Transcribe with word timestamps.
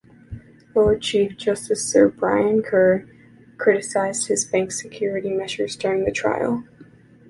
Lord 0.73 1.03
Chief 1.03 1.37
Justice 1.37 1.85
Sir 1.87 2.07
Brian 2.09 2.63
Kerr 2.63 3.07
criticised 3.59 4.27
the 4.29 4.45
bank's 4.51 4.81
security 4.81 5.29
measures 5.29 5.75
during 5.75 6.05
the 6.05 6.11
trial. 6.11 6.63